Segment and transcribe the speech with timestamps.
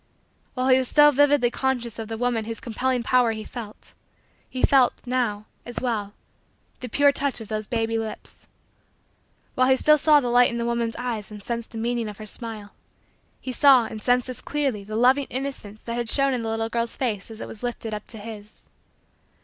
[0.55, 3.93] While he was still vividly conscious of the woman whose compelling power he felt,
[4.49, 6.13] he felt, now, as well,
[6.79, 8.47] the pure touch of those baby lips.
[9.53, 12.17] While he still saw the light in the woman's eyes and sensed the meaning of
[12.17, 12.73] her smile,
[13.39, 16.69] he saw and sensed as clearly the loving innocence that had shown in the little
[16.69, 18.65] girl's face as it was lifted up to his.